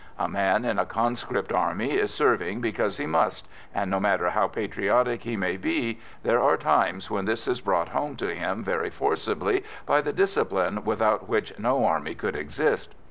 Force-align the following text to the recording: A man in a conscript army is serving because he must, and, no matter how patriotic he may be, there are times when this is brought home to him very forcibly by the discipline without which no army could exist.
A 0.17 0.27
man 0.27 0.65
in 0.65 0.79
a 0.79 0.85
conscript 0.87 1.53
army 1.53 1.91
is 1.91 2.11
serving 2.11 2.59
because 2.59 2.97
he 2.97 3.05
must, 3.05 3.47
and, 3.71 3.91
no 3.91 3.99
matter 3.99 4.31
how 4.31 4.47
patriotic 4.47 5.21
he 5.21 5.37
may 5.37 5.57
be, 5.57 5.99
there 6.23 6.41
are 6.41 6.57
times 6.57 7.11
when 7.11 7.25
this 7.25 7.47
is 7.47 7.61
brought 7.61 7.89
home 7.89 8.15
to 8.15 8.33
him 8.33 8.63
very 8.63 8.89
forcibly 8.89 9.63
by 9.85 10.01
the 10.01 10.11
discipline 10.11 10.83
without 10.85 11.29
which 11.29 11.53
no 11.59 11.85
army 11.85 12.15
could 12.15 12.35
exist. 12.35 12.95